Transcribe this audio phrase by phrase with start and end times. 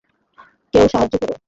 [0.73, 1.35] কেউ সাহায্য করো।